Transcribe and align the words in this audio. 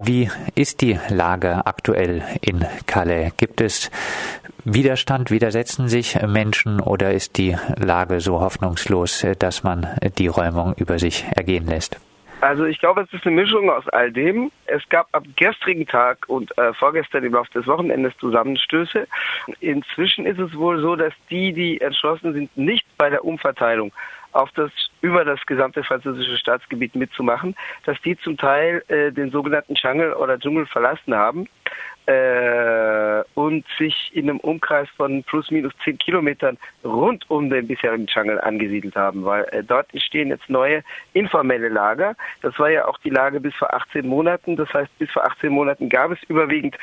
Wie 0.00 0.30
ist 0.54 0.80
die 0.80 0.96
Lage 1.08 1.66
aktuell 1.66 2.22
in 2.40 2.64
Calais? 2.86 3.32
Gibt 3.36 3.60
es 3.60 3.90
Widerstand? 4.64 5.32
Widersetzen 5.32 5.88
sich 5.88 6.22
Menschen 6.22 6.78
oder 6.78 7.12
ist 7.12 7.36
die 7.36 7.56
Lage 7.74 8.20
so 8.20 8.40
hoffnungslos, 8.40 9.26
dass 9.40 9.64
man 9.64 9.88
die 10.16 10.28
Räumung 10.28 10.74
über 10.74 11.00
sich 11.00 11.24
ergehen 11.34 11.66
lässt? 11.66 11.98
Also 12.40 12.66
ich 12.66 12.78
glaube, 12.78 13.02
es 13.02 13.12
ist 13.12 13.26
eine 13.26 13.34
Mischung 13.34 13.68
aus 13.68 13.88
all 13.88 14.12
dem. 14.12 14.52
Es 14.66 14.88
gab 14.88 15.08
am 15.12 15.24
gestrigen 15.34 15.86
Tag 15.86 16.28
und 16.28 16.56
äh, 16.56 16.72
vorgestern 16.72 17.24
im 17.24 17.32
Laufe 17.32 17.50
des 17.52 17.66
Wochenendes 17.66 18.16
Zusammenstöße. 18.18 19.08
Inzwischen 19.60 20.24
ist 20.24 20.38
es 20.38 20.54
wohl 20.56 20.80
so, 20.80 20.94
dass 20.94 21.12
die, 21.30 21.52
die 21.52 21.80
entschlossen 21.80 22.32
sind, 22.34 22.56
nicht 22.56 22.86
bei 22.96 23.10
der 23.10 23.24
Umverteilung 23.24 23.92
auf 24.32 24.50
das 24.52 24.70
über 25.00 25.24
das 25.24 25.44
gesamte 25.46 25.82
französische 25.82 26.36
Staatsgebiet 26.36 26.94
mitzumachen, 26.94 27.56
dass 27.84 28.00
die 28.02 28.16
zum 28.18 28.36
Teil 28.36 28.84
äh, 28.88 29.10
den 29.10 29.30
sogenannten 29.30 29.74
Jungle 29.74 30.12
oder 30.12 30.38
Dschungel 30.38 30.66
verlassen 30.66 31.14
haben 31.14 31.48
äh, 32.08 33.22
und 33.34 33.66
sich 33.78 34.10
in 34.14 34.30
einem 34.30 34.40
Umkreis 34.40 34.88
von 34.96 35.22
plus 35.24 35.50
minus 35.50 35.72
zehn 35.84 35.98
Kilometern 35.98 36.56
rund 36.82 37.28
um 37.30 37.50
den 37.50 37.66
bisherigen 37.66 38.06
Jungle 38.06 38.40
angesiedelt 38.40 38.96
haben, 38.96 39.24
weil 39.26 39.44
äh, 39.50 39.62
dort 39.62 39.92
entstehen 39.92 40.28
jetzt 40.28 40.48
neue 40.48 40.82
informelle 41.12 41.68
Lager. 41.68 42.16
Das 42.40 42.58
war 42.58 42.70
ja 42.70 42.86
auch 42.86 42.98
die 42.98 43.10
Lage 43.10 43.40
bis 43.40 43.54
vor 43.54 43.74
18 43.74 44.06
Monaten. 44.06 44.56
Das 44.56 44.72
heißt, 44.72 44.90
bis 44.98 45.10
vor 45.10 45.24
18 45.26 45.52
Monaten 45.52 45.90
gab 45.90 46.10
es 46.10 46.18
überwiegend 46.28 46.76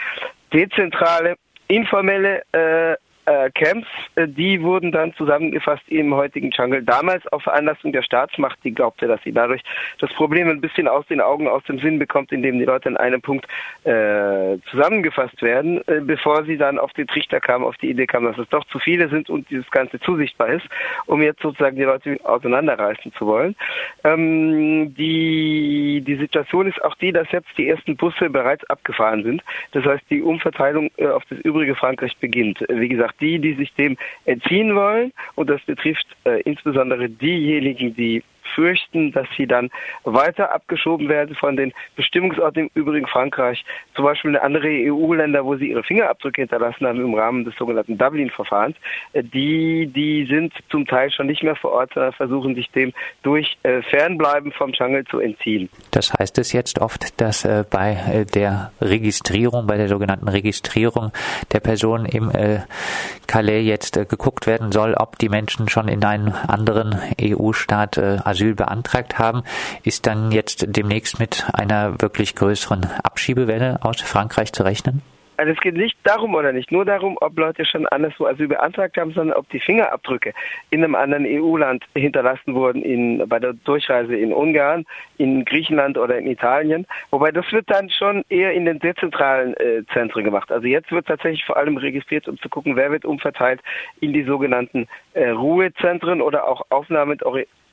dezentrale 0.54 1.36
informelle 1.68 2.44
äh, 2.52 2.96
äh, 3.26 3.50
Camps, 3.52 3.88
äh, 4.16 4.28
die 4.28 4.62
wurden 4.62 4.92
dann 4.92 5.14
zusammengefasst 5.16 5.84
im 5.88 6.14
heutigen 6.14 6.52
Jungle. 6.52 6.84
Damals 6.84 7.26
auf 7.28 7.44
Veranlassung 7.44 7.92
der 7.92 8.04
Staatsmacht, 8.04 8.60
die 8.64 8.74
glaubte, 8.74 9.08
dass 9.08 9.22
sie 9.24 9.32
dadurch 9.32 9.62
das 10.00 10.12
Problem 10.14 10.50
ein 10.50 10.62
bisschen 10.62 10.88
aus 10.88 11.06
den 11.08 11.22
Augen, 11.22 11.48
aus 11.48 11.64
dem 11.64 11.80
Sinn 11.80 12.00
bekommt, 12.00 12.32
indem 12.32 12.60
die 12.60 12.66
Leute 12.66 12.90
an 12.90 12.98
einem 12.98 13.22
Punkt 13.22 13.46
äh, 13.84 14.58
zusammengefasst 14.70 15.42
werden, 15.42 15.82
äh, 15.88 16.02
bevor 16.02 16.46
sie 16.46 16.58
dann 16.58 16.80
auf 16.80 16.94
den 16.94 17.08
Trichter 17.08 17.40
kamen, 17.40 17.66
auf 17.66 17.78
die 17.78 17.90
Idee 17.90 18.06
kamen, 18.06 18.28
dass 18.28 18.38
es 18.38 18.50
doch 18.50 18.66
zu 18.66 18.80
viele 18.80 19.10
sind 19.10 19.30
und 19.30 19.50
dieses 19.50 19.70
Ganze 19.72 20.00
zusichtbar 20.00 20.50
ist, 20.50 20.66
um 21.06 21.22
jetzt 21.22 21.42
sozusagen 21.42 21.76
die 21.76 21.84
Leute 21.84 22.20
auseinanderreißen 22.24 23.14
zu 23.14 23.26
wollen. 23.26 23.56
Ähm, 24.04 24.94
die, 24.96 26.04
die 26.06 26.16
Situation 26.16 26.68
ist 26.68 26.84
auch 26.84 26.96
die, 26.96 27.12
dass 27.12 27.32
jetzt 27.32 27.50
die 27.58 27.70
ersten 27.70 27.96
Busse 27.96 28.30
bereits 28.30 28.64
abgefahren 28.70 29.24
sind. 29.24 29.44
Das 29.72 29.84
heißt, 29.86 30.04
die 30.10 30.22
Umverteilung 30.22 30.92
äh, 30.98 31.08
auf 31.08 31.24
das 31.30 31.40
übrige 31.40 31.76
Frankreich 31.76 32.16
beginnt. 32.18 32.64
Wie 32.70 32.90
gesagt, 32.90 33.15
die, 33.20 33.40
die 33.40 33.54
sich 33.54 33.74
dem 33.74 33.98
entziehen 34.26 34.76
wollen. 34.76 35.14
Und 35.36 35.50
das 35.50 35.62
betrifft 35.62 36.08
äh, 36.26 36.42
insbesondere 36.42 37.10
diejenigen, 37.10 37.96
die 37.96 38.24
fürchten, 38.54 39.12
dass 39.12 39.28
sie 39.38 39.48
dann 39.48 39.70
weiter 40.04 40.54
abgeschoben 40.54 41.10
werden 41.10 41.36
von 41.36 41.56
den 41.56 41.74
Bestimmungsorten 41.96 42.64
im 42.64 42.70
übrigen 42.74 43.08
Frankreich, 43.08 43.64
zum 43.96 44.06
Beispiel 44.06 44.32
in 44.32 44.38
andere 44.38 44.68
EU-Länder, 44.68 45.46
wo 45.46 45.56
sie 45.56 45.70
ihre 45.70 45.84
Fingerabdrücke 45.84 46.42
hinterlassen 46.42 46.86
haben 46.88 47.02
im 47.02 47.14
Rahmen 47.14 47.46
des 47.46 47.56
sogenannten 47.56 47.98
Dublin-Verfahrens. 47.98 48.76
Äh, 49.14 49.24
die, 49.24 49.88
die 49.88 50.26
sind 50.30 50.54
zum 50.70 50.86
Teil 50.86 51.12
schon 51.12 51.28
nicht 51.28 51.44
mehr 51.44 51.56
vor 51.56 51.72
Ort, 51.72 51.94
sondern 51.94 52.14
versuchen 52.14 52.56
sich 52.56 52.70
dem 52.72 52.94
durch 53.24 53.58
äh, 53.64 53.82
Fernbleiben 53.82 54.52
vom 54.52 54.72
Jungle 54.72 55.04
zu 55.06 55.20
entziehen. 55.20 55.70
Das 55.92 56.14
heißt 56.14 56.38
es 56.38 56.54
jetzt 56.54 56.80
oft, 56.80 57.20
dass 57.20 57.46
äh, 57.46 57.64
bei 57.70 58.26
der 58.34 58.72
Registrierung, 58.82 59.68
bei 59.68 59.78
der 59.78 59.88
sogenannten 59.88 60.28
Registrierung 60.28 61.12
der 61.52 61.60
Person 61.60 62.06
im 62.06 62.32
Calais 63.36 63.64
jetzt 63.64 63.98
äh, 63.98 64.06
geguckt 64.06 64.48
werden 64.48 64.72
soll, 64.72 64.94
ob 64.94 65.20
die 65.20 65.28
Menschen 65.28 65.68
schon 65.68 65.90
in 65.90 66.06
einem 66.06 66.34
anderen 66.48 66.98
EU-Staat 67.22 67.98
Asyl 67.98 68.56
beantragt 68.56 69.20
haben, 69.20 69.44
ist 69.84 70.08
dann 70.08 70.32
jetzt 70.32 70.64
demnächst 70.70 71.20
mit 71.20 71.46
einer 71.52 72.02
wirklich 72.02 72.36
größeren 72.36 72.86
Abschiebewelle 73.04 73.80
aus 73.82 74.00
Frankreich 74.00 74.54
zu 74.54 74.64
rechnen? 74.64 75.02
Also 75.38 75.52
es 75.52 75.60
geht 75.60 75.76
nicht 75.76 75.98
darum 76.04 76.36
oder 76.36 76.52
nicht 76.52 76.72
nur 76.72 76.86
darum, 76.86 77.18
ob 77.22 77.38
Leute 77.38 77.66
schon 77.66 77.88
anderswo 77.88 78.26
Asyl 78.26 78.48
beantragt 78.48 78.98
haben, 78.98 79.12
sondern 79.12 79.38
ob 79.38 79.50
die 79.50 79.60
Fingerabdrücke 79.60 80.34
in 80.70 80.84
einem 80.84 80.96
anderen 80.96 81.26
EU-Land 81.26 81.84
hinterlassen 81.96 82.56
wurden, 82.56 82.82
in, 82.82 83.28
bei 83.28 83.40
der 83.40 83.54
Durchreise 83.54 84.16
in 84.16 84.34
Ungarn, 84.34 84.86
in 85.18 85.46
Griechenland 85.46 85.98
oder 85.98 86.18
in 86.18 86.28
Italien. 86.28 86.86
Wobei 87.12 87.32
das 87.32 87.52
wird 87.52 87.70
dann 87.70 87.90
schon 87.90 88.24
eher 88.30 88.54
in 88.54 88.66
den 88.66 88.80
dezentralen 88.80 89.56
äh, 89.56 89.84
Zentren 89.94 90.24
gemacht. 90.24 90.52
Also 90.52 90.68
jetzt 90.68 90.92
wird 90.92 91.08
tatsächlich 91.08 91.46
vor 91.46 91.58
allem 91.58 91.78
registriert, 91.78 92.28
um 92.28 92.38
zu 92.40 92.50
gucken, 92.50 92.76
wer 92.76 92.92
wird 92.92 93.06
umverteilt 93.06 93.62
in 94.00 94.14
die 94.14 94.24
sogenannten 94.24 94.88
äh, 95.14 95.30
Ruhezentren 95.30 96.22
oder 96.22 96.48
auch 96.48 96.66
Aufnahme 96.70 97.18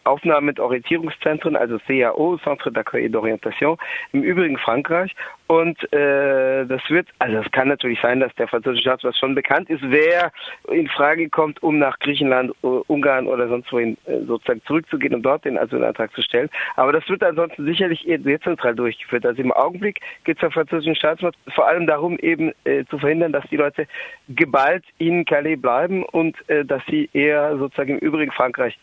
Aufnahmen 0.05 0.47
mit 0.47 0.61
Orientierungszentren, 0.61 1.57
also 1.57 1.79
CAO, 1.87 2.39
Centre 2.43 2.71
d'accueil 2.71 3.09
d'orientation, 3.11 3.79
im 4.13 4.23
Übrigen 4.23 4.59
Frankreich. 4.59 5.15
Und 5.47 5.93
äh, 5.93 6.65
das 6.65 6.81
wird, 6.89 7.09
also 7.19 7.37
es 7.39 7.51
kann 7.53 7.69
natürlich 7.69 8.01
sein, 8.01 8.21
dass 8.21 8.35
der 8.37 8.49
französische 8.49 8.83
Staatspass 8.83 9.19
schon 9.19 9.35
bekannt 9.35 9.69
ist, 9.69 9.83
wer 9.83 10.33
in 10.71 10.89
Frage 10.89 11.29
kommt, 11.29 11.63
um 11.63 11.79
nach 11.79 11.99
Griechenland, 11.99 12.53
äh, 12.63 12.67
Ungarn 12.67 13.27
oder 13.27 13.49
sonst 13.49 13.71
wohin 13.71 13.99
äh, 14.07 14.21
sozusagen 14.27 14.63
zurückzugehen, 14.65 15.15
um 15.15 15.23
dort 15.23 15.45
den 15.45 15.59
Asylantrag 15.59 16.11
zu 16.15 16.23
stellen. 16.23 16.49
Aber 16.77 16.93
das 16.93 17.07
wird 17.09 17.23
ansonsten 17.23 17.67
sicherlich 17.67 18.03
dezentral 18.07 18.75
durchgeführt. 18.75 19.27
Also 19.27 19.43
im 19.43 19.53
Augenblick 19.53 20.01
geht 20.25 20.37
es 20.37 20.41
der 20.41 20.51
französischen 20.51 20.97
Staatsmacht 20.97 21.37
vor 21.55 21.69
allem 21.69 21.87
darum, 21.87 22.19
eben 22.21 22.53
äh, 22.65 22.85
zu 22.87 22.99
verhindern, 22.99 23.33
dass 23.33 23.45
die 23.51 23.59
Leute 23.59 23.87
geballt 24.31 24.85
in 24.97 25.27
Calais 25.27 25.57
bleiben 25.57 26.03
und 26.03 26.37
äh, 26.49 26.65
dass 26.65 26.83
sie 26.89 27.11
eher 27.13 27.59
sozusagen 27.59 27.99
im 27.99 27.99
übrigen 27.99 28.33
Frankreich 28.33 28.79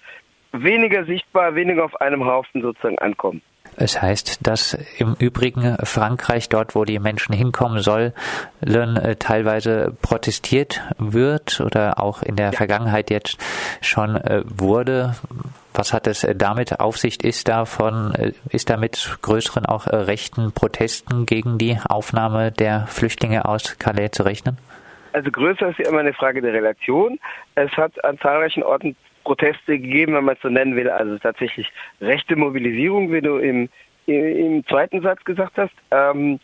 weniger 0.52 1.06
sichtbar, 1.06 1.56
weniger 1.56 1.86
auf 1.86 2.00
einem 2.02 2.26
Haufen 2.26 2.62
sozusagen 2.62 2.98
ankommen. 3.00 3.42
Es 3.82 4.02
heißt, 4.02 4.46
dass 4.46 4.74
im 4.98 5.16
Übrigen 5.20 5.78
Frankreich, 5.84 6.50
dort 6.50 6.76
wo 6.76 6.84
die 6.84 7.00
Menschen 7.00 7.34
hinkommen 7.34 7.80
sollen, 7.82 8.14
äh, 8.62 9.16
teilweise 9.16 9.96
protestiert 10.02 10.82
wird 10.98 11.62
oder 11.62 12.02
auch 12.02 12.22
in 12.22 12.36
der. 12.36 12.52
Vergangenheit 12.52 13.10
jetzt 13.10 13.38
schon 13.82 14.16
äh, 14.16 14.44
wurde. 14.46 15.16
Was 15.74 15.94
hat 15.94 16.08
es 16.08 16.26
äh, 16.26 16.36
damit 16.36 16.82
auf 16.82 16.98
sich? 16.98 17.24
Ist 17.24 17.48
davon, 17.48 18.34
ist 18.50 18.70
damit 18.70 19.18
größeren 19.22 19.66
auch 19.66 19.88
rechten 19.88 20.52
Protesten 20.52 21.26
gegen 21.26 21.58
die 21.58 21.78
Aufnahme 21.88 22.52
der 22.52 22.86
Flüchtlinge 22.88 23.46
aus 23.46 23.78
Calais 23.78 24.10
zu 24.12 24.24
rechnen? 24.24 24.58
Also 25.14 25.32
größer 25.32 25.70
ist 25.70 25.80
ja 25.80 25.90
immer 25.90 26.00
eine 26.00 26.14
Frage 26.14 26.42
der 26.42 26.54
Relation. 26.54 27.20
Es 27.56 27.72
hat 27.72 28.04
an 28.04 28.18
zahlreichen 28.20 28.64
Orten 28.64 28.96
Proteste 29.30 29.78
gegeben, 29.78 30.16
wenn 30.16 30.24
man 30.24 30.36
es 30.36 30.42
so 30.42 30.50
nennen 30.50 30.76
will. 30.76 30.90
Also 30.90 31.20
tatsächlich 31.20 31.72
rechte 32.02 32.36
Mobilisierung, 32.36 33.12
wie 33.14 33.22
du 33.22 33.38
im, 33.38 33.70
im 34.08 34.66
zweiten 34.66 35.04
Satz 35.04 35.24
gesagt 35.24 35.56
hast, 35.58 35.74
ähm, 35.92 36.40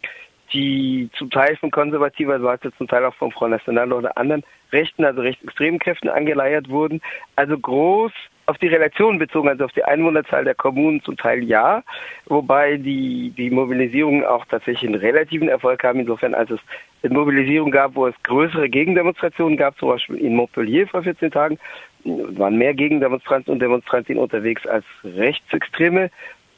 die 0.53 1.09
zum 1.17 1.31
Teil 1.31 1.55
von 1.55 1.71
konservativer 1.71 2.39
Seite, 2.39 2.71
zum 2.77 2.87
Teil 2.87 3.03
auch 3.05 3.15
von 3.15 3.31
Front 3.31 3.53
National 3.53 3.91
oder 3.91 4.15
anderen 4.19 4.43
rechten, 4.71 5.03
also 5.03 5.21
rechtsextremen 5.21 5.79
Kräften 5.79 6.09
angeleiert 6.09 6.69
wurden. 6.69 7.01
Also 7.35 7.57
groß 7.57 8.11
auf 8.45 8.59
die 8.59 8.67
Relation 8.67 9.17
bezogen, 9.17 9.49
also 9.49 9.65
auf 9.65 9.71
die 9.71 9.83
Einwohnerzahl 9.83 10.43
der 10.43 10.53
Kommunen 10.53 11.01
zum 11.01 11.17
Teil 11.17 11.43
ja, 11.43 11.81
wobei 12.27 12.77
die, 12.77 13.33
die 13.35 13.49
Mobilisierungen 13.49 14.23
auch 14.23 14.45
tatsächlich 14.45 14.87
einen 14.87 15.01
relativen 15.01 15.49
Erfolg 15.49 15.83
haben, 15.83 16.01
insofern 16.01 16.35
als 16.35 16.51
es 16.51 16.59
eine 17.01 17.15
Mobilisierung 17.15 17.71
gab, 17.71 17.95
wo 17.95 18.05
es 18.05 18.13
größere 18.21 18.69
Gegendemonstrationen 18.69 19.57
gab, 19.57 19.79
zum 19.79 19.89
Beispiel 19.89 20.17
in 20.17 20.35
Montpellier 20.35 20.87
vor 20.87 21.01
14 21.01 21.31
Tagen, 21.31 21.57
waren 22.05 22.57
mehr 22.57 22.73
Gegendemonstranten 22.73 23.51
und 23.51 23.59
Demonstrantinnen 23.59 24.21
unterwegs 24.21 24.65
als 24.67 24.85
rechtsextreme 25.03 26.11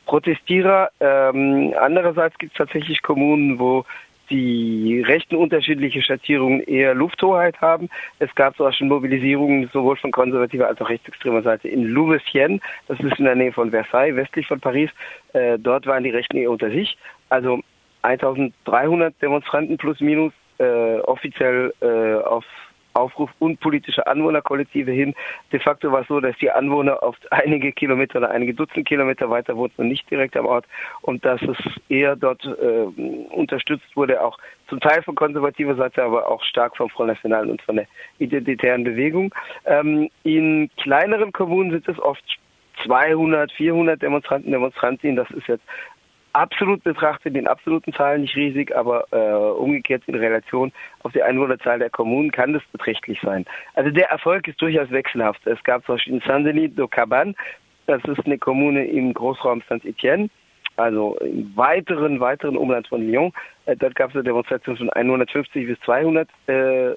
Protestierer. 0.05 0.89
Ähm, 0.99 1.73
andererseits 1.79 2.37
gibt 2.37 2.53
es 2.53 2.57
tatsächlich 2.57 3.01
Kommunen, 3.01 3.59
wo 3.59 3.85
die 4.29 5.01
Rechten 5.07 5.35
unterschiedliche 5.35 6.01
Schattierungen 6.01 6.61
eher 6.61 6.93
Lufthoheit 6.93 7.61
haben. 7.61 7.89
Es 8.19 8.33
gab 8.35 8.57
zum 8.57 8.65
Beispiel 8.65 8.87
Mobilisierungen 8.87 9.69
sowohl 9.71 9.95
von 9.95 10.11
konservativer 10.11 10.67
als 10.67 10.81
auch 10.81 10.89
rechtsextremer 10.89 11.41
Seite 11.43 11.69
in 11.69 11.85
Louveciennes, 11.85 12.61
das 12.87 12.99
ist 12.99 13.19
in 13.19 13.25
der 13.25 13.35
Nähe 13.35 13.53
von 13.53 13.71
Versailles, 13.71 14.15
westlich 14.15 14.47
von 14.47 14.59
Paris. 14.59 14.89
Äh, 15.33 15.57
dort 15.57 15.85
waren 15.85 16.03
die 16.03 16.09
Rechten 16.09 16.37
eher 16.37 16.51
unter 16.51 16.69
sich. 16.69 16.97
Also 17.29 17.61
1300 18.01 19.13
Demonstranten 19.21 19.77
plus 19.77 19.99
minus 20.01 20.33
äh, 20.59 20.99
offiziell 20.99 21.73
äh, 21.81 22.15
auf 22.25 22.45
Aufruf 22.97 23.29
unpolitischer 23.39 24.07
Anwohnerkollektive 24.07 24.91
hin. 24.91 25.13
De 25.51 25.59
facto 25.59 25.91
war 25.91 26.01
es 26.01 26.07
so, 26.07 26.19
dass 26.19 26.37
die 26.37 26.51
Anwohner 26.51 27.01
auf 27.03 27.15
einige 27.31 27.71
Kilometer 27.71 28.19
oder 28.19 28.31
einige 28.31 28.53
Dutzend 28.53 28.87
Kilometer 28.87 29.29
weiter 29.29 29.55
wohnten 29.55 29.81
und 29.81 29.87
nicht 29.87 30.09
direkt 30.09 30.35
am 30.37 30.45
Ort 30.45 30.65
und 31.01 31.23
dass 31.25 31.41
es 31.41 31.57
eher 31.89 32.15
dort 32.15 32.43
äh, 32.45 33.01
unterstützt 33.31 33.95
wurde, 33.95 34.21
auch 34.21 34.37
zum 34.67 34.79
Teil 34.79 35.01
von 35.03 35.15
konservativer 35.15 35.75
Seite, 35.75 36.03
aber 36.03 36.29
auch 36.29 36.43
stark 36.43 36.75
vom 36.75 36.89
Front 36.89 37.09
National 37.09 37.49
und 37.49 37.61
von 37.61 37.77
der 37.77 37.87
identitären 38.19 38.83
Bewegung. 38.83 39.33
Ähm, 39.65 40.09
in 40.23 40.69
kleineren 40.77 41.31
Kommunen 41.31 41.71
sind 41.71 41.87
es 41.87 41.99
oft 41.99 42.23
200, 42.85 43.51
400 43.51 44.01
Demonstranten, 44.01 44.51
Demonstrantinnen. 44.51 45.15
Das 45.15 45.29
ist 45.31 45.47
jetzt 45.47 45.63
absolut 46.37 46.83
betrachtet 46.83 47.35
in 47.35 47.47
absoluten 47.47 47.93
Zahlen 47.93 48.21
nicht 48.21 48.35
riesig, 48.35 48.75
aber 48.75 49.05
äh, 49.11 49.59
umgekehrt 49.59 50.03
in 50.05 50.15
Relation 50.15 50.71
auf 51.03 51.11
die 51.11 51.23
Einwohnerzahl 51.23 51.79
der 51.79 51.89
Kommunen 51.89 52.31
kann 52.31 52.53
das 52.53 52.61
beträchtlich 52.71 53.19
sein. 53.21 53.45
Also 53.73 53.89
der 53.89 54.09
Erfolg 54.09 54.47
ist 54.47 54.61
durchaus 54.61 54.91
wechselhaft. 54.91 55.45
Es 55.47 55.61
gab 55.63 55.85
zum 55.85 55.95
Beispiel 55.95 56.13
in 56.13 56.21
Saint-Denis 56.21 56.75
de 56.75 56.87
Caban, 56.87 57.35
das 57.87 58.03
ist 58.03 58.25
eine 58.25 58.37
Kommune 58.37 58.85
im 58.85 59.13
Großraum 59.13 59.63
Saint-Étienne, 59.67 60.29
also 60.75 61.17
im 61.21 61.51
weiteren, 61.55 62.19
weiteren 62.19 62.55
Umland 62.55 62.87
von 62.87 63.01
Lyon. 63.01 63.33
Äh, 63.65 63.75
dort 63.75 63.95
gab 63.95 64.11
es 64.11 64.15
eine 64.15 64.23
Demonstration 64.23 64.77
von 64.77 64.89
150 64.91 65.65
bis 65.65 65.79
200 65.81 66.29
äh, 66.47 66.91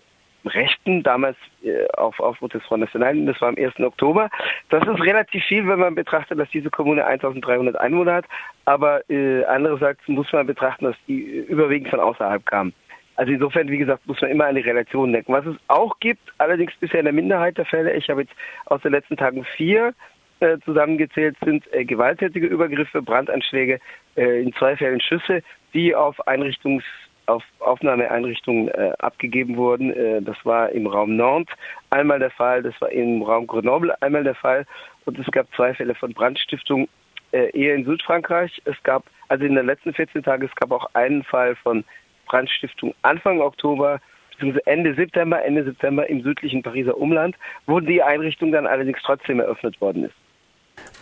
Rechten, 0.45 1.03
damals 1.03 1.37
äh, 1.63 1.87
auf 1.97 2.19
Aufruf 2.21 2.51
des 2.51 2.63
Front 2.65 2.81
National, 2.81 3.25
das 3.27 3.41
war 3.41 3.49
am 3.49 3.57
1. 3.57 3.79
Oktober. 3.81 4.31
Das 4.71 4.83
ist 4.87 5.01
relativ 5.01 5.45
viel, 5.45 5.67
wenn 5.69 5.79
man 5.79 5.95
betrachtet, 5.95 6.39
dass 6.39 6.49
diese 6.51 6.71
Kommune 6.71 7.05
1300 7.05 7.77
Einwohner 7.77 8.15
hat, 8.15 8.25
aber 8.65 9.09
äh, 9.11 9.45
andererseits 9.45 10.01
muss 10.07 10.33
man 10.33 10.47
betrachten, 10.47 10.87
dass 10.87 10.97
die 11.07 11.21
überwiegend 11.21 11.91
von 11.91 12.01
außerhalb 12.01 12.45
kamen. 12.47 12.73
Also 13.17 13.33
insofern, 13.33 13.69
wie 13.69 13.77
gesagt, 13.77 14.07
muss 14.07 14.21
man 14.23 14.31
immer 14.31 14.47
an 14.47 14.55
die 14.55 14.63
Relation 14.63 15.13
denken. 15.13 15.33
Was 15.33 15.45
es 15.45 15.57
auch 15.69 15.99
gibt, 16.01 16.33
allerdings 16.39 16.73
bisher 16.81 17.01
in 17.01 17.05
der 17.05 17.13
Minderheit 17.13 17.59
der 17.59 17.67
Fälle, 17.67 17.93
ich 17.93 18.09
habe 18.09 18.23
jetzt 18.23 18.33
aus 18.67 18.81
den 18.81 18.93
letzten 18.93 19.19
Tagen 19.19 19.45
vier 19.45 19.93
äh, 20.41 20.57
zusammengezählt, 20.65 21.37
sind 21.45 21.71
äh, 21.75 21.85
gewalttätige 21.85 22.47
Übergriffe, 22.47 23.03
Brandanschläge, 23.03 23.79
äh, 24.17 24.43
in 24.43 24.55
zwei 24.55 24.75
Fällen 24.75 25.03
Schüsse, 25.03 25.43
die 25.75 25.95
auf 25.95 26.27
Einrichtungs 26.27 26.83
auf 27.31 27.45
Aufnahmeeinrichtungen 27.61 28.69
äh, 28.69 28.93
abgegeben 28.99 29.57
wurden. 29.57 29.93
Äh, 29.93 30.23
das 30.23 30.37
war 30.45 30.71
im 30.71 30.87
Raum 30.87 31.17
Nantes 31.17 31.55
einmal 31.91 32.19
der 32.19 32.31
Fall, 32.31 32.63
das 32.63 32.79
war 32.81 32.91
im 32.91 33.23
Raum 33.23 33.47
Grenoble 33.47 33.95
einmal 34.03 34.25
der 34.25 34.35
Fall 34.35 34.67
und 35.05 35.19
es 35.19 35.27
gab 35.31 35.47
zwei 35.55 35.75
Fälle 35.75 35.95
von 35.95 36.13
Brandstiftung 36.13 36.89
äh, 37.33 37.51
eher 37.59 37.75
in 37.75 37.85
Südfrankreich. 37.85 38.61
Es 38.65 38.81
gab 38.83 39.05
also 39.29 39.45
in 39.45 39.55
den 39.55 39.67
letzten 39.67 39.95
14 39.95 40.23
Tagen 40.23 40.45
es 40.45 40.55
gab 40.57 40.73
auch 40.73 40.89
einen 40.95 41.23
Fall 41.23 41.55
von 41.57 41.85
Brandstiftung 42.27 42.95
Anfang 43.03 43.41
Oktober 43.41 44.01
bzw. 44.39 44.61
Ende 44.67 44.95
September, 44.95 45.43
Ende 45.43 45.65
September 45.65 46.09
im 46.09 46.23
südlichen 46.23 46.63
Pariser 46.63 46.97
Umland, 46.97 47.37
wo 47.67 47.81
die 47.81 48.03
Einrichtung 48.03 48.53
dann 48.53 48.67
allerdings 48.67 48.99
trotzdem 49.03 49.41
eröffnet 49.41 49.81
worden 49.81 50.05
ist. 50.05 50.15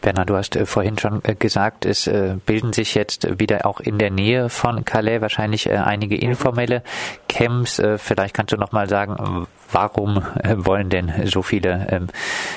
Bernhard, 0.00 0.30
du 0.30 0.36
hast 0.36 0.56
äh, 0.56 0.66
vorhin 0.66 0.98
schon 0.98 1.22
äh, 1.24 1.34
gesagt, 1.34 1.84
es 1.84 2.06
äh, 2.06 2.36
bilden 2.46 2.72
sich 2.72 2.94
jetzt 2.94 3.38
wieder 3.40 3.66
auch 3.66 3.80
in 3.80 3.98
der 3.98 4.10
Nähe 4.10 4.48
von 4.48 4.84
Calais 4.84 5.20
wahrscheinlich 5.20 5.70
einige 5.70 6.16
informelle 6.16 6.82
Camps. 7.28 7.82
Vielleicht 7.96 8.34
kannst 8.34 8.52
du 8.52 8.56
noch 8.56 8.72
mal 8.72 8.88
sagen, 8.88 9.46
warum 9.72 10.22
wollen 10.56 10.88
denn 10.88 11.12
so 11.24 11.42
viele 11.42 11.86
ähm, 11.90 12.06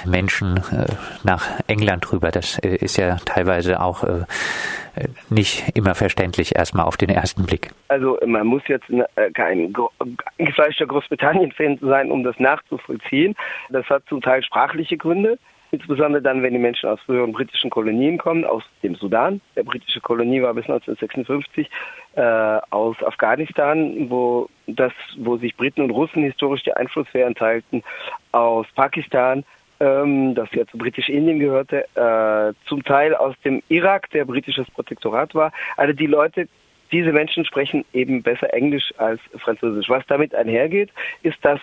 Menschen 0.06 0.62
nach 1.24 1.48
England 1.68 2.12
rüber? 2.12 2.32
Das 2.32 2.58
ist 2.60 2.98
ja 2.98 3.18
teilweise 3.26 3.82
auch 3.82 4.04
nicht 5.30 5.76
immer 5.76 5.96
verständlich 5.96 6.56
erstmal 6.56 6.86
auf 6.86 6.98
den 6.98 7.10
ersten 7.10 7.46
Blick. 7.46 7.72
Also 7.88 8.18
man 8.26 8.48
muss 8.48 8.64
jetzt 8.68 8.86
kein 9.34 9.74
gefleischter 10.38 10.86
Großbritannien-Fan 10.86 11.80
sein, 11.82 12.12
um 12.12 12.24
das 12.24 12.40
nachzuvollziehen. 12.40 13.36
Das 13.70 13.86
hat 13.90 14.04
zum 14.08 14.22
Teil 14.22 14.44
sprachliche 14.44 14.98
Gründe 14.98 15.38
insbesondere 15.72 16.22
dann, 16.22 16.44
wenn 16.44 16.54
die 16.54 16.60
Menschen 16.60 16.90
aus 16.90 17.00
früheren 17.02 17.32
britischen 17.32 17.70
Kolonien 17.70 18.18
kommen, 18.18 18.46
aus 18.46 18.64
dem 18.84 18.96
Sudan, 18.96 19.42
der 19.56 19.64
britische 19.64 20.02
Kolonie 20.02 20.42
war 20.42 20.54
bis 20.54 20.66
1956, 20.66 21.70
äh, 22.16 22.22
aus 22.70 23.02
Afghanistan, 23.04 24.10
wo 24.10 24.50
das, 24.68 24.92
wo 25.18 25.38
sich 25.38 25.56
Briten 25.56 25.82
und 25.82 25.92
Russen 25.92 26.24
historisch 26.24 26.64
die 26.64 26.74
Einflusssphären 26.74 27.36
teilten, 27.36 27.84
aus 28.32 28.68
Pakistan, 28.76 29.44
ähm, 29.80 30.36
das 30.36 30.50
ja 30.52 30.66
zu 30.68 30.78
Britisch-Indien 30.78 31.40
gehörte, 31.40 31.86
äh, 31.96 32.54
zum 32.68 32.84
Teil 32.84 33.16
aus 33.16 33.36
dem 33.44 33.64
Irak, 33.70 34.10
der 34.12 34.26
britisches 34.26 34.70
Protektorat 34.72 35.34
war. 35.34 35.52
Also 35.78 35.94
die 35.94 36.08
Leute 36.08 36.48
diese 36.92 37.14
Menschen 37.14 37.46
sprechen 37.46 37.86
eben 37.94 38.22
besser 38.22 38.54
Englisch 38.54 38.94
als 38.98 39.22
Französisch. 39.38 39.90
Was 39.90 40.06
damit 40.08 40.36
einhergeht, 40.36 40.90
ist, 41.24 41.38
dass 41.42 41.60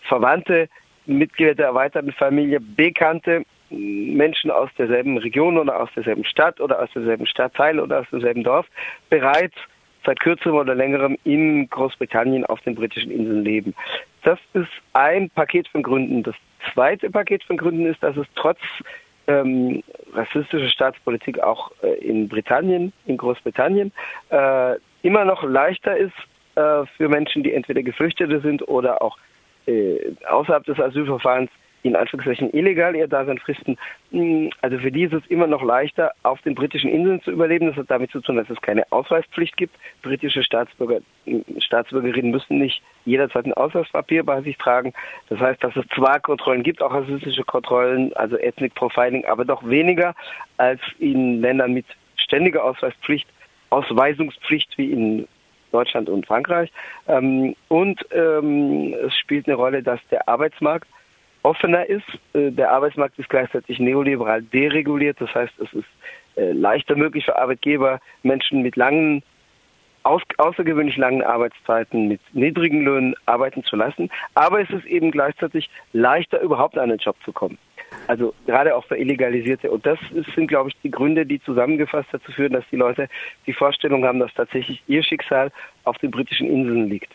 Verwandte 0.00 0.68
Mitglieder 1.06 1.54
der 1.54 1.66
erweiterten 1.66 2.12
Familie, 2.12 2.60
bekannte 2.60 3.44
Menschen 3.70 4.50
aus 4.50 4.70
derselben 4.78 5.18
Region 5.18 5.58
oder 5.58 5.80
aus 5.80 5.90
derselben 5.94 6.24
Stadt 6.24 6.60
oder 6.60 6.82
aus 6.82 6.90
derselben 6.94 7.26
Stadtteil 7.26 7.80
oder 7.80 8.00
aus 8.00 8.06
demselben 8.10 8.44
Dorf 8.44 8.66
bereits 9.10 9.56
seit 10.04 10.20
kürzerem 10.20 10.56
oder 10.56 10.74
längerem 10.74 11.18
in 11.24 11.68
Großbritannien 11.68 12.46
auf 12.46 12.60
den 12.60 12.76
britischen 12.76 13.10
Inseln 13.10 13.44
leben. 13.44 13.74
Das 14.22 14.38
ist 14.54 14.70
ein 14.92 15.30
Paket 15.30 15.68
von 15.68 15.82
Gründen. 15.82 16.22
Das 16.22 16.36
zweite 16.72 17.10
Paket 17.10 17.42
von 17.44 17.56
Gründen 17.56 17.86
ist, 17.86 18.02
dass 18.02 18.16
es 18.16 18.26
trotz 18.36 18.58
ähm, 19.26 19.82
rassistischer 20.12 20.68
Staatspolitik 20.68 21.40
auch 21.40 21.72
äh, 21.82 21.94
in 21.94 22.28
Britannien, 22.28 22.92
in 23.06 23.16
Großbritannien, 23.16 23.92
äh, 24.30 24.76
immer 25.02 25.24
noch 25.24 25.42
leichter 25.42 25.96
ist 25.96 26.14
äh, 26.54 26.86
für 26.96 27.08
Menschen, 27.08 27.42
die 27.42 27.52
entweder 27.52 27.82
Geflüchtete 27.82 28.40
sind 28.40 28.66
oder 28.68 29.02
auch 29.02 29.18
äh, 29.66 30.12
außerhalb 30.26 30.64
des 30.64 30.78
Asylverfahrens 30.78 31.50
in 31.86 31.96
Anführungszeichen 31.96 32.52
illegal 32.52 32.96
ihr 32.96 33.06
Dasein 33.06 33.38
fristen. 33.38 33.78
Hm, 34.10 34.50
also 34.60 34.78
für 34.78 34.90
die 34.90 35.04
ist 35.04 35.12
es 35.12 35.26
immer 35.28 35.46
noch 35.46 35.62
leichter, 35.62 36.12
auf 36.24 36.42
den 36.42 36.54
britischen 36.54 36.90
Inseln 36.90 37.22
zu 37.22 37.30
überleben. 37.30 37.68
Das 37.68 37.76
hat 37.76 37.90
damit 37.90 38.10
zu 38.10 38.20
tun, 38.20 38.36
dass 38.36 38.50
es 38.50 38.60
keine 38.60 38.90
Ausweispflicht 38.90 39.56
gibt. 39.56 39.74
Britische 40.02 40.42
Staatsbürger, 40.42 41.00
hm, 41.24 41.44
Staatsbürgerinnen 41.58 42.30
müssen 42.30 42.58
nicht 42.58 42.82
jederzeit 43.04 43.46
ein 43.46 43.54
Ausweispapier 43.54 44.24
bei 44.24 44.42
sich 44.42 44.58
tragen. 44.58 44.92
Das 45.28 45.38
heißt, 45.38 45.62
dass 45.62 45.76
es 45.76 45.86
zwar 45.94 46.20
Kontrollen 46.20 46.62
gibt, 46.62 46.82
auch 46.82 46.92
rassistische 46.92 47.44
Kontrollen, 47.44 48.12
also 48.14 48.36
Ethnic 48.36 48.74
Profiling, 48.74 49.24
aber 49.24 49.44
doch 49.44 49.66
weniger 49.66 50.14
als 50.56 50.80
in 50.98 51.40
Ländern 51.40 51.72
mit 51.72 51.86
ständiger 52.16 52.64
Ausweispflicht, 52.64 53.28
Ausweisungspflicht 53.70 54.76
wie 54.78 54.90
in 54.90 55.28
Deutschland 55.76 56.08
und 56.08 56.26
Frankreich. 56.26 56.72
Ähm, 57.06 57.54
und 57.68 58.00
ähm, 58.12 58.94
es 59.06 59.14
spielt 59.16 59.46
eine 59.46 59.56
Rolle, 59.56 59.82
dass 59.82 60.00
der 60.10 60.26
Arbeitsmarkt 60.26 60.88
offener 61.42 61.86
ist. 61.86 62.08
Äh, 62.32 62.50
der 62.50 62.72
Arbeitsmarkt 62.72 63.18
ist 63.18 63.28
gleichzeitig 63.28 63.78
neoliberal 63.78 64.42
dereguliert. 64.42 65.20
Das 65.20 65.34
heißt, 65.34 65.52
es 65.58 65.72
ist 65.74 65.92
äh, 66.36 66.52
leichter 66.52 66.96
möglich 66.96 67.26
für 67.26 67.38
Arbeitgeber, 67.38 68.00
Menschen 68.22 68.62
mit 68.62 68.76
langen 68.76 69.22
aus, 70.02 70.22
außergewöhnlich 70.38 70.96
langen 70.96 71.22
Arbeitszeiten 71.22 72.08
mit 72.08 72.20
niedrigen 72.32 72.82
Löhnen 72.82 73.14
arbeiten 73.26 73.64
zu 73.64 73.76
lassen. 73.76 74.08
Aber 74.34 74.62
es 74.62 74.70
ist 74.70 74.86
eben 74.86 75.10
gleichzeitig 75.10 75.68
leichter, 75.92 76.40
überhaupt 76.40 76.78
an 76.78 76.90
einen 76.90 76.98
Job 76.98 77.16
zu 77.24 77.32
kommen. 77.32 77.58
Also 78.06 78.34
gerade 78.46 78.74
auch 78.76 78.84
für 78.84 78.96
Illegalisierte. 78.96 79.70
Und 79.70 79.84
das 79.84 79.98
sind, 80.34 80.46
glaube 80.46 80.70
ich, 80.70 80.76
die 80.82 80.90
Gründe, 80.90 81.26
die 81.26 81.40
zusammengefasst 81.40 82.08
dazu 82.12 82.30
führen, 82.32 82.52
dass 82.52 82.64
die 82.70 82.76
Leute 82.76 83.08
die 83.46 83.52
Vorstellung 83.52 84.04
haben, 84.04 84.20
dass 84.20 84.32
tatsächlich 84.34 84.82
ihr 84.86 85.02
Schicksal 85.02 85.50
auf 85.84 85.98
den 85.98 86.10
britischen 86.10 86.48
Inseln 86.48 86.88
liegt. 86.88 87.12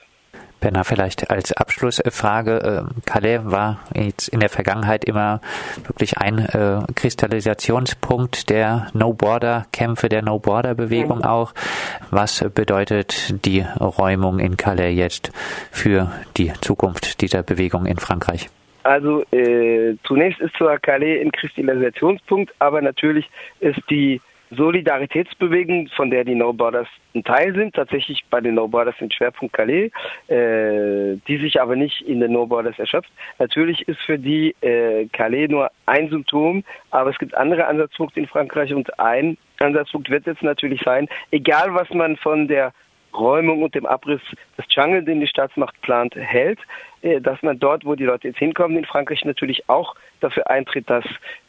Benna, 0.62 0.84
vielleicht 0.84 1.32
als 1.32 1.52
Abschlussfrage. 1.54 2.86
Äh, 2.88 3.02
Calais 3.06 3.40
war 3.44 3.80
jetzt 3.96 4.28
in 4.28 4.40
der 4.40 4.50
Vergangenheit 4.50 5.04
immer 5.04 5.42
wirklich 5.88 6.20
ein 6.20 6.38
äh, 6.38 6.82
Kristallisationspunkt 6.94 8.50
der 8.50 8.88
No-Border-Kämpfe, 8.94 10.08
der 10.08 10.22
No-Border-Bewegung 10.22 11.20
mhm. 11.20 11.24
auch. 11.24 11.54
Was 12.12 12.46
bedeutet 12.54 13.44
die 13.46 13.62
Räumung 13.80 14.40
in 14.40 14.56
Calais 14.56 14.94
jetzt 14.94 15.32
für 15.72 16.12
die 16.38 16.54
Zukunft 16.62 17.22
dieser 17.22 17.42
Bewegung 17.42 17.88
in 17.88 17.98
Frankreich? 17.98 18.50
Also 18.84 19.24
äh, 19.32 19.96
zunächst 20.04 20.40
ist 20.42 20.56
zwar 20.56 20.80
Calais 20.80 21.22
ein 21.22 21.32
Kristallisationspunkt, 21.32 22.54
aber 22.60 22.82
natürlich 22.82 23.30
ist 23.60 23.80
die 23.90 24.22
Solidaritätsbewegung, 24.52 25.88
von 25.96 26.10
der 26.10 26.26
die 26.26 26.36
No 26.36 26.52
Borders 26.52 26.88
ein 27.16 27.24
Teil 27.24 27.56
sind, 27.56 27.74
tatsächlich 27.74 28.24
bei 28.30 28.42
den 28.42 28.56
No 28.56 28.68
Borders 28.68 28.96
ein 29.00 29.12
Schwerpunkt 29.12 29.54
Calais, 29.54 29.92
äh, 30.28 31.16
die 31.28 31.38
sich 31.38 31.62
aber 31.62 31.76
nicht 31.76 32.02
in 32.02 32.20
den 32.20 32.34
No 32.34 32.46
Borders 32.46 32.78
erschöpft. 32.78 33.12
Natürlich 33.40 33.88
ist 33.88 34.02
für 34.02 34.20
die 34.20 34.54
äh, 34.62 35.08
Calais 35.14 35.48
nur 35.48 35.72
ein 35.86 36.10
Symptom, 36.10 36.64
aber 36.90 37.12
es 37.12 37.18
gibt 37.18 37.34
andere 37.36 37.66
Ansatzpunkte 37.66 38.20
in 38.20 38.28
Frankreich 38.28 38.74
und 38.74 39.00
ein 39.00 39.38
Ansatzpunkt 39.60 40.10
wird 40.10 40.26
jetzt 40.26 40.44
natürlich 40.44 40.82
sein, 40.84 41.08
egal 41.32 41.74
was 41.74 41.90
man 41.92 42.18
von 42.18 42.48
der 42.48 42.74
Räumung 43.14 43.64
und 43.64 43.76
dem 43.76 43.86
Abriss 43.86 44.22
des 44.58 44.68
Dschungel, 44.68 45.04
den 45.04 45.20
die 45.20 45.28
Staatsmacht 45.28 45.80
plant, 45.82 46.16
hält, 46.16 46.60
äh, 47.02 47.20
dass 47.20 47.42
man 47.42 47.60
dort, 47.60 47.86
wo 47.86 47.96
die 47.96 48.06
Leute 48.06 48.30
jetzt 48.30 48.40
hinkommen, 48.40 48.78
in 48.78 48.86
Frankreich 48.86 49.24
natürlich 49.26 49.68
auch 49.70 49.96
dafür 50.20 50.50
eintritt, 50.50 50.90
dass 50.90 51.06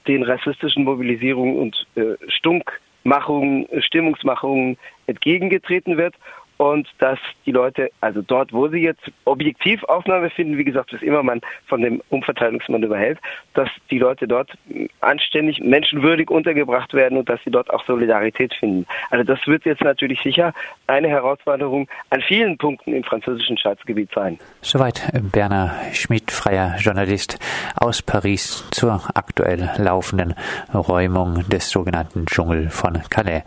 den 0.07 0.23
rassistischen 0.23 0.85
Mobilisierungen 0.85 1.59
und 1.59 1.87
äh, 1.97 2.17
Stunkmachungen, 2.29 3.67
Stimmungsmachungen 3.83 4.79
entgegengetreten 5.07 5.97
wird 5.97 6.15
und 6.63 6.87
dass 6.99 7.19
die 7.45 7.51
Leute, 7.51 7.91
also 8.01 8.23
dort, 8.23 8.53
wo 8.53 8.69
sie 8.69 8.79
jetzt 8.79 9.03
objektiv 9.25 9.83
Aufnahme 9.83 10.31
finden, 10.31 10.59
wie 10.59 10.65
gesagt, 10.65 10.93
was 10.93 11.03
immer 11.03 11.25
man 11.25 11.41
von 11.67 11.83
dem 11.83 12.01
Umverteilungsmann 12.09 12.85
überhält, 12.85 13.19
dass 13.55 13.69
die 13.91 13.99
Leute 13.99 14.29
dort 14.29 14.53
anständig, 15.01 15.59
menschenwürdig 15.59 16.31
untergebracht 16.31 16.95
werden 16.95 17.19
und 17.19 17.29
dass 17.29 17.41
sie 17.45 17.51
dort 17.51 17.69
auch 17.69 17.85
Solidarität 17.85 18.55
finden. 18.55 18.87
Also 19.11 19.25
das 19.25 19.45
wird 19.49 19.65
jetzt 19.65 19.83
natürlich 19.83 20.21
sicher 20.23 20.53
eine 20.87 21.09
Herausforderung 21.09 21.89
an 22.11 22.21
vielen 22.21 22.57
Punkten 22.59 22.95
im 22.95 23.03
französischen 23.03 23.59
Staatsgebiet 23.59 24.11
sein. 24.15 24.39
Soweit 24.61 25.03
Berner 25.33 25.75
Schmidt, 25.93 26.31
freier 26.31 26.77
Journalist 26.79 27.41
aus 27.75 28.03
Paris 28.03 28.69
zur 28.71 29.03
aktuell 29.15 29.69
laufenden 29.79 30.37
Räumung 30.73 31.43
des 31.49 31.71
sogenannten 31.71 32.25
Dschungel 32.27 32.71
von 32.71 33.03
Calais. 33.11 33.43